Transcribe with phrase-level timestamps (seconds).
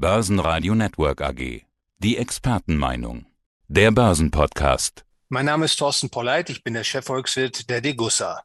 [0.00, 1.66] Börsenradio Network AG.
[1.98, 3.26] Die Expertenmeinung.
[3.68, 5.04] Der Börsenpodcast.
[5.28, 8.42] Mein Name ist Thorsten Polleit, ich bin der Chefvolkswirt der Degussa.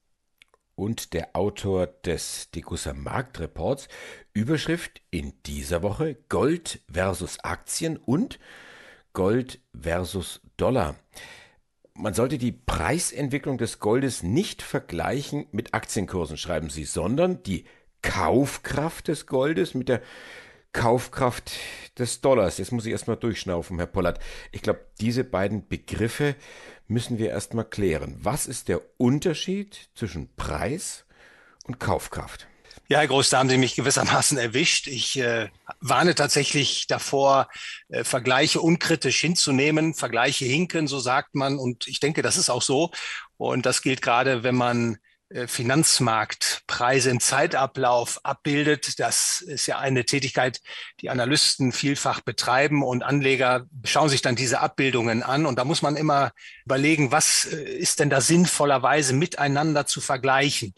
[0.75, 3.87] Und der Autor des Degussa Marktreports.
[4.33, 8.37] Überschrift in dieser Woche Gold versus Aktien und
[9.13, 10.97] Gold versus Dollar.
[11.93, 17.63] Man sollte die Preisentwicklung des Goldes nicht vergleichen mit Aktienkursen, schreiben Sie, sondern die
[18.01, 20.01] Kaufkraft des Goldes mit der
[20.75, 21.53] Kaufkraft
[21.97, 22.57] des Dollars.
[22.57, 24.19] Jetzt muss ich erstmal durchschnaufen, Herr Pollert.
[24.51, 26.35] Ich glaube, diese beiden Begriffe
[26.87, 28.17] müssen wir erstmal klären.
[28.19, 31.05] Was ist der Unterschied zwischen Preis
[31.63, 32.47] und Kaufkraft?
[32.89, 34.87] Ja, Herr Groß, da haben Sie mich gewissermaßen erwischt.
[34.87, 35.47] Ich äh,
[35.79, 37.47] warne tatsächlich davor,
[37.87, 39.93] äh, Vergleiche unkritisch hinzunehmen.
[39.93, 41.57] Vergleiche hinken, so sagt man.
[41.57, 42.91] Und ich denke, das ist auch so.
[43.37, 44.97] Und das gilt gerade, wenn man
[45.29, 45.47] äh,
[46.75, 48.99] Finanzmarktpreise im Zeitablauf abbildet.
[48.99, 50.61] Das ist ja eine Tätigkeit,
[51.01, 55.45] die Analysten vielfach betreiben und Anleger schauen sich dann diese Abbildungen an.
[55.45, 56.31] Und da muss man immer
[56.65, 60.73] überlegen, was äh, ist denn da sinnvollerweise miteinander zu vergleichen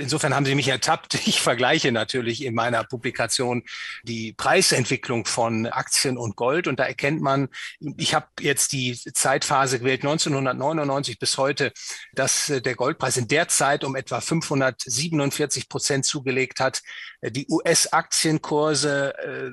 [0.00, 1.14] insofern haben Sie mich ertappt.
[1.30, 3.62] Ich vergleiche natürlich in meiner Publikation
[4.02, 7.48] die Preisentwicklung von Aktien und Gold und da erkennt man,
[7.96, 11.72] ich habe jetzt die Zeitphase gewählt 1999 bis heute,
[12.12, 16.82] dass äh, der Goldpreis in der Zeit um etwa 547 Prozent zugelegt hat.
[17.20, 19.50] Äh, die US-Aktienkurse, äh,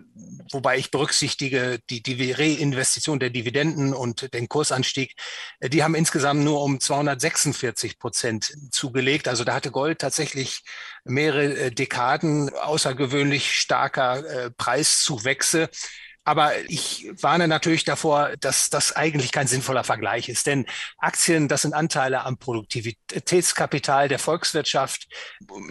[0.52, 5.16] wobei ich berücksichtige die, die Reinvestition der Dividenden und den Kursanstieg,
[5.62, 9.28] die haben insgesamt nur um 246 Prozent zugelegt.
[9.28, 10.64] Also da hatte Gold tatsächlich tatsächlich
[11.04, 15.70] mehrere äh, Dekaden außergewöhnlich starker äh, Preiszuwächse.
[16.28, 20.46] Aber ich warne natürlich davor, dass das eigentlich kein sinnvoller Vergleich ist.
[20.46, 20.66] Denn
[20.98, 25.08] Aktien, das sind Anteile am Produktivitätskapital der Volkswirtschaft.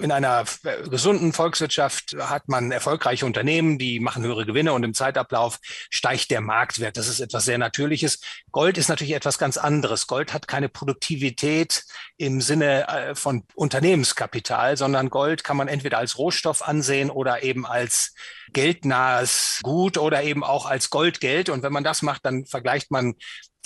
[0.00, 0.46] In einer
[0.88, 5.58] gesunden Volkswirtschaft hat man erfolgreiche Unternehmen, die machen höhere Gewinne und im Zeitablauf
[5.90, 6.96] steigt der Marktwert.
[6.96, 8.20] Das ist etwas sehr Natürliches.
[8.50, 10.06] Gold ist natürlich etwas ganz anderes.
[10.06, 11.84] Gold hat keine Produktivität
[12.16, 17.66] im Sinne äh, von Unternehmenskapital, sondern Gold kann man entweder als Rohstoff ansehen oder eben
[17.66, 18.14] als
[18.52, 21.48] geldnahes Gut oder eben auch als Goldgeld.
[21.48, 23.14] Und wenn man das macht, dann vergleicht man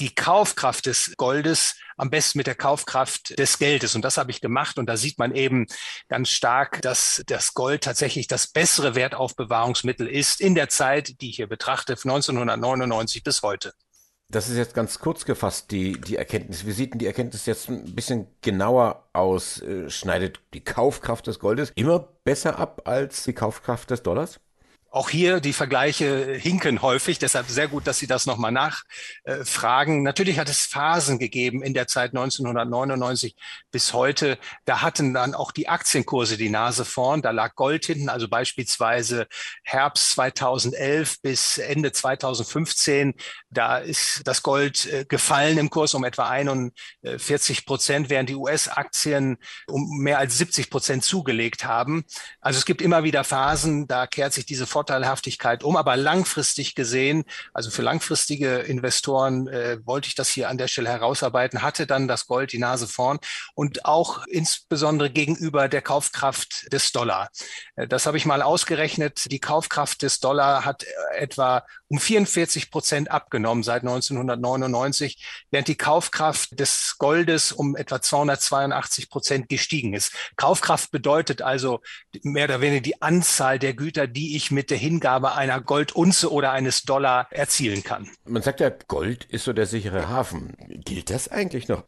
[0.00, 3.94] die Kaufkraft des Goldes am besten mit der Kaufkraft des Geldes.
[3.94, 4.78] Und das habe ich gemacht.
[4.78, 5.66] Und da sieht man eben
[6.08, 11.36] ganz stark, dass das Gold tatsächlich das bessere Wertaufbewahrungsmittel ist in der Zeit, die ich
[11.36, 13.72] hier betrachte, 1999 bis heute.
[14.30, 16.64] Das ist jetzt ganz kurz gefasst, die, die Erkenntnis.
[16.64, 19.60] Wie sieht denn die Erkenntnis jetzt ein bisschen genauer aus?
[19.60, 24.38] Äh, schneidet die Kaufkraft des Goldes immer besser ab als die Kaufkraft des Dollars?
[24.92, 30.02] Auch hier die Vergleiche hinken häufig, deshalb sehr gut, dass Sie das nochmal nachfragen.
[30.02, 33.36] Natürlich hat es Phasen gegeben in der Zeit 1999
[33.70, 34.36] bis heute.
[34.64, 37.22] Da hatten dann auch die Aktienkurse die Nase vorn.
[37.22, 39.28] Da lag Gold hinten, also beispielsweise
[39.62, 43.14] Herbst 2011 bis Ende 2015.
[43.48, 49.38] Da ist das Gold äh, gefallen im Kurs um etwa 41 Prozent, während die US-Aktien
[49.68, 52.04] um mehr als 70 Prozent zugelegt haben.
[52.40, 55.76] Also es gibt immer wieder Phasen, da kehrt sich diese Vorteilhaftigkeit um.
[55.76, 60.88] Aber langfristig gesehen, also für langfristige Investoren äh, wollte ich das hier an der Stelle
[60.88, 63.18] herausarbeiten, hatte dann das Gold die Nase vorn
[63.54, 67.28] und auch insbesondere gegenüber der Kaufkraft des Dollar.
[67.76, 69.30] Äh, das habe ich mal ausgerechnet.
[69.30, 75.76] Die Kaufkraft des Dollar hat äh, etwa um 44 Prozent abgenommen seit 1999, während die
[75.76, 80.12] Kaufkraft des Goldes um etwa 282 Prozent gestiegen ist.
[80.36, 81.80] Kaufkraft bedeutet also
[82.22, 86.52] mehr oder weniger die Anzahl der Güter, die ich mit der Hingabe einer Goldunze oder
[86.52, 88.10] eines Dollar erzielen kann.
[88.24, 90.56] Man sagt ja, Gold ist so der sichere Hafen.
[90.84, 91.84] Gilt das eigentlich noch?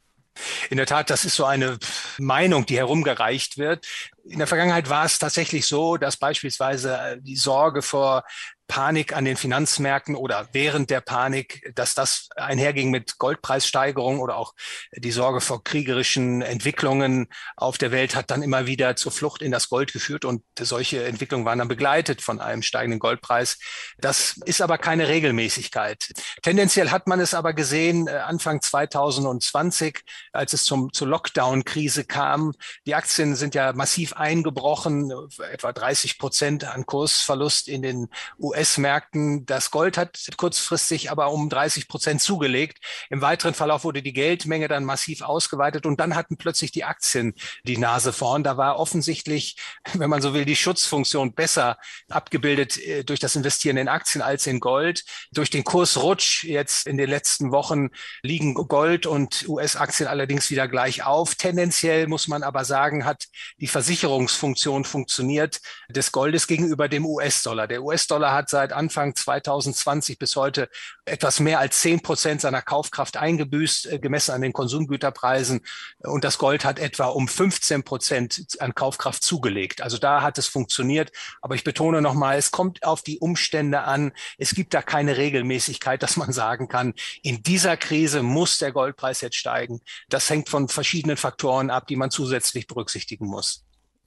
[0.71, 1.79] In der Tat, das ist so eine
[2.19, 3.87] Meinung, die herumgereicht wird.
[4.25, 8.25] In der Vergangenheit war es tatsächlich so, dass beispielsweise die Sorge vor
[8.73, 14.55] Panik an den Finanzmärkten oder während der Panik, dass das einherging mit Goldpreissteigerungen oder auch
[14.97, 19.53] die Sorge vor kriegerischen Entwicklungen auf der Welt hat dann immer wieder zur Flucht in
[19.53, 23.59] das Gold geführt und solche Entwicklungen waren dann begleitet von einem steigenden Goldpreis.
[23.99, 26.11] Das ist aber keine Regelmäßigkeit.
[26.41, 30.01] Tendenziell hat man es aber gesehen äh, Anfang 2020,
[30.33, 32.55] als es zum, zur Lockdown-Krise kam.
[32.87, 35.13] Die Aktien sind ja massiv eingebrochen,
[35.53, 38.09] etwa 30 Prozent an Kursverlust in den
[38.39, 39.45] US US-Märkten.
[39.45, 42.79] Das Gold hat kurzfristig aber um 30 Prozent zugelegt.
[43.11, 47.35] Im weiteren Verlauf wurde die Geldmenge dann massiv ausgeweitet und dann hatten plötzlich die Aktien
[47.65, 48.45] die Nase vorn.
[48.45, 49.57] Da war offensichtlich,
[49.95, 51.77] wenn man so will, die Schutzfunktion besser
[52.09, 55.05] abgebildet äh, durch das Investieren in Aktien als in Gold.
[55.33, 57.89] Durch den Kursrutsch jetzt in den letzten Wochen
[58.23, 61.35] liegen Gold und US-Aktien allerdings wieder gleich auf.
[61.35, 63.27] Tendenziell muss man aber sagen, hat
[63.59, 67.67] die Versicherungsfunktion funktioniert des Goldes gegenüber dem US-Dollar.
[67.67, 70.69] Der US-Dollar hat seit Anfang 2020 bis heute
[71.05, 75.63] etwas mehr als zehn Prozent seiner Kaufkraft eingebüßt, äh, gemessen an den Konsumgüterpreisen.
[75.99, 79.83] Und das Gold hat etwa um 15 Prozent an Kaufkraft zugelegt.
[79.83, 81.11] Also da hat es funktioniert.
[81.41, 84.13] Aber ich betone nochmal, es kommt auf die Umstände an.
[84.39, 89.21] Es gibt da keine Regelmäßigkeit, dass man sagen kann, in dieser Krise muss der Goldpreis
[89.23, 89.81] jetzt steigen.
[90.09, 93.65] Das hängt von verschiedenen Faktoren ab, die man zusätzlich berücksichtigen muss.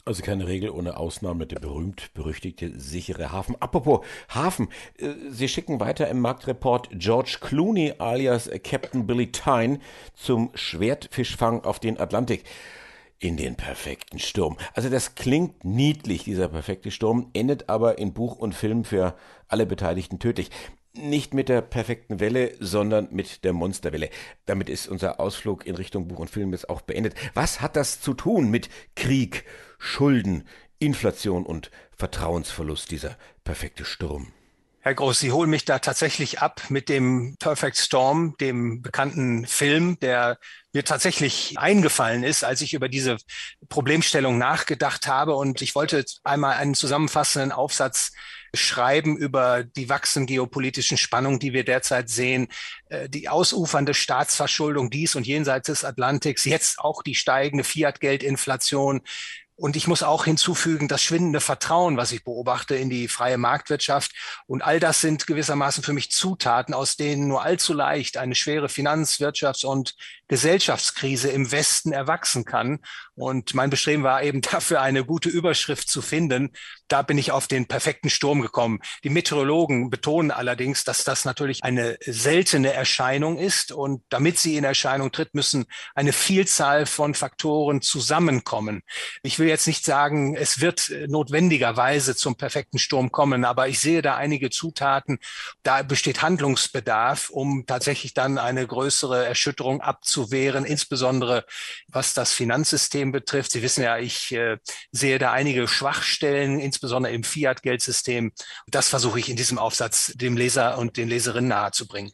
[0.07, 3.59] Also keine Regel ohne Ausnahme, der berühmt-berüchtigte sichere Hafen.
[3.59, 4.69] Apropos Hafen,
[4.99, 9.79] äh, Sie schicken weiter im Marktreport George Clooney alias Captain Billy Tyne
[10.13, 12.43] zum Schwertfischfang auf den Atlantik.
[13.17, 14.57] In den perfekten Sturm.
[14.73, 19.15] Also das klingt niedlich, dieser perfekte Sturm, endet aber in Buch und Film für
[19.47, 20.51] alle Beteiligten tödlich.
[20.97, 24.09] Nicht mit der perfekten Welle, sondern mit der Monsterwelle.
[24.45, 27.15] Damit ist unser Ausflug in Richtung Buch und Film jetzt auch beendet.
[27.33, 29.43] Was hat das zu tun mit Krieg,
[29.77, 30.47] Schulden,
[30.79, 34.31] Inflation und Vertrauensverlust, dieser perfekte Sturm?
[34.85, 39.97] Herr Groß, Sie holen mich da tatsächlich ab mit dem Perfect Storm, dem bekannten Film,
[39.99, 40.37] der
[40.73, 43.17] mir tatsächlich eingefallen ist, als ich über diese
[43.67, 45.33] Problemstellung nachgedacht habe.
[45.33, 48.11] Und ich wollte einmal einen zusammenfassenden Aufsatz
[48.53, 52.47] schreiben über die wachsenden geopolitischen Spannungen, die wir derzeit sehen,
[52.89, 59.01] äh, die ausufernde Staatsverschuldung dies und jenseits des Atlantiks, jetzt auch die steigende Fiat-Geldinflation,
[59.57, 64.11] und ich muss auch hinzufügen, das schwindende Vertrauen, was ich beobachte in die freie Marktwirtschaft.
[64.47, 68.67] Und all das sind gewissermaßen für mich Zutaten, aus denen nur allzu leicht eine schwere
[68.67, 69.95] Finanz-, Wirtschafts- und
[70.27, 72.79] Gesellschaftskrise im Westen erwachsen kann.
[73.15, 76.51] Und mein Bestreben war eben dafür eine gute Überschrift zu finden.
[76.87, 78.79] Da bin ich auf den perfekten Sturm gekommen.
[79.03, 83.71] Die Meteorologen betonen allerdings, dass das natürlich eine seltene Erscheinung ist.
[83.71, 88.83] Und damit sie in Erscheinung tritt, müssen eine Vielzahl von Faktoren zusammenkommen.
[89.23, 94.01] Ich will jetzt nicht sagen, es wird notwendigerweise zum perfekten Sturm kommen, aber ich sehe
[94.01, 95.19] da einige Zutaten.
[95.63, 99.81] Da besteht Handlungsbedarf, um tatsächlich dann eine größere Erschütterung
[100.15, 101.45] abzuwehren, insbesondere
[101.87, 103.51] was das Finanzsystem betrifft.
[103.51, 104.57] Sie wissen ja, ich äh,
[104.91, 108.31] sehe da einige Schwachstellen, insbesondere im Fiat-Geldsystem.
[108.67, 112.11] Das versuche ich in diesem Aufsatz dem Leser und den Leserinnen nahezubringen.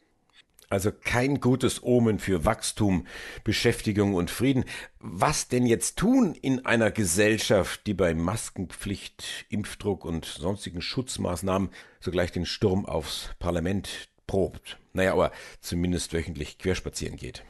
[0.68, 3.06] Also kein gutes Omen für Wachstum,
[3.44, 4.64] Beschäftigung und Frieden.
[5.00, 11.68] Was denn jetzt tun in einer Gesellschaft, die bei Maskenpflicht, Impfdruck und sonstigen Schutzmaßnahmen
[12.00, 14.78] sogleich den Sturm aufs Parlament probt?
[14.94, 17.44] Naja, aber zumindest wöchentlich querspazieren geht.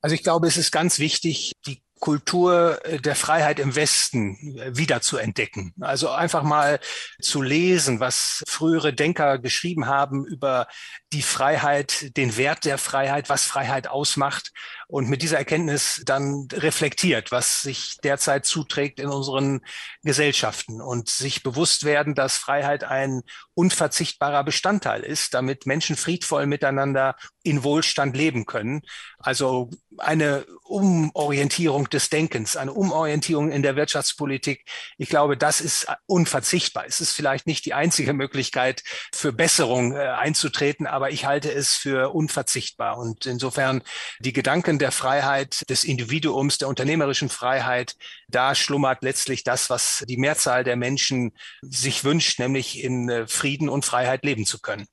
[0.00, 4.76] Also ich glaube, es ist ganz wichtig, die Kultur äh, der Freiheit im Westen äh,
[4.76, 5.74] wieder zu entdecken.
[5.80, 6.78] Also einfach mal
[7.20, 10.66] zu lesen, was frühere Denker geschrieben haben über
[11.12, 14.52] die Freiheit, den Wert der Freiheit, was Freiheit ausmacht
[14.88, 19.60] und mit dieser Erkenntnis dann reflektiert, was sich derzeit zuträgt in unseren
[20.02, 23.22] Gesellschaften und sich bewusst werden, dass Freiheit ein
[23.54, 28.82] unverzichtbarer Bestandteil ist, damit Menschen friedvoll miteinander in Wohlstand leben können.
[29.18, 34.64] Also eine Umorientierung des Denkens, eine Umorientierung in der Wirtschaftspolitik.
[34.98, 36.84] Ich glaube, das ist unverzichtbar.
[36.86, 38.82] Es ist vielleicht nicht die einzige Möglichkeit
[39.14, 42.98] für Besserung äh, einzutreten, aber ich halte es für unverzichtbar.
[42.98, 43.82] Und insofern
[44.20, 47.94] die Gedanken der Freiheit des Individuums, der unternehmerischen Freiheit,
[48.28, 51.32] da schlummert letztlich das, was die Mehrzahl der Menschen
[51.62, 54.86] sich wünscht, nämlich in äh, Frieden und Freiheit leben zu können.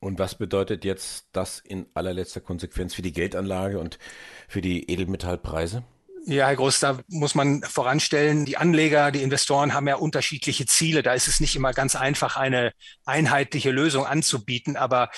[0.00, 3.98] Und was bedeutet jetzt das in allerletzter Konsequenz für die Geldanlage und
[4.48, 5.82] für die Edelmetallpreise?
[6.26, 11.02] Ja, Herr Groß, da muss man voranstellen, die Anleger, die Investoren haben ja unterschiedliche Ziele.
[11.02, 12.72] Da ist es nicht immer ganz einfach, eine
[13.04, 14.78] einheitliche Lösung anzubieten.
[14.78, 15.10] Aber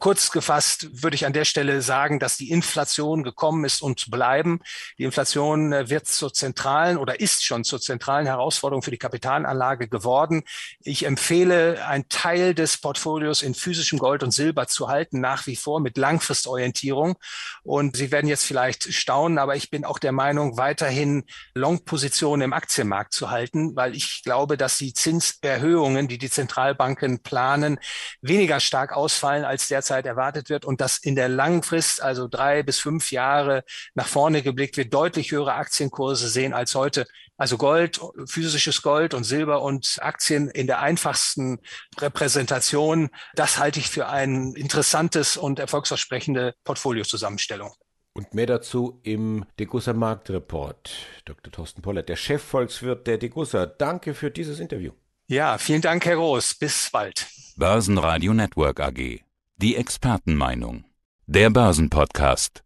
[0.00, 4.58] kurz gefasst würde ich an der Stelle sagen, dass die Inflation gekommen ist und bleiben.
[4.98, 9.86] Die Inflation äh, wird zur zentralen oder ist schon zur zentralen Herausforderung für die Kapitalanlage
[9.86, 10.42] geworden.
[10.80, 15.54] Ich empfehle, einen Teil des Portfolios in physischem Gold und Silber zu halten, nach wie
[15.54, 17.18] vor mit Langfristorientierung.
[17.62, 22.40] Und Sie werden jetzt vielleicht staunen, aber ich bin auch der Meinung, Meinung, weiterhin Long-Positionen
[22.40, 27.78] im Aktienmarkt zu halten, weil ich glaube, dass die Zinserhöhungen, die die Zentralbanken planen,
[28.22, 32.78] weniger stark ausfallen, als derzeit erwartet wird und dass in der Langfrist, also drei bis
[32.78, 33.64] fünf Jahre
[33.94, 37.06] nach vorne geblickt, wir deutlich höhere Aktienkurse sehen als heute.
[37.36, 41.58] Also Gold, physisches Gold und Silber und Aktien in der einfachsten
[41.98, 47.74] Repräsentation, das halte ich für ein interessantes und erfolgsversprechende Portfoliozusammenstellung.
[48.16, 50.92] Und mehr dazu im Degussa Marktreport.
[51.24, 51.52] Dr.
[51.52, 53.66] Thorsten Pollert, der Chefvolkswirt der Degussa.
[53.66, 54.92] Danke für dieses Interview.
[55.26, 56.54] Ja, vielen Dank, Herr Groß.
[56.54, 57.26] Bis bald.
[57.56, 59.20] Börsenradio Network AG.
[59.56, 60.84] Die Expertenmeinung.
[61.26, 62.62] Der Börsenpodcast.